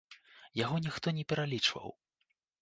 [0.59, 1.95] Яго ніхто не пралічваў.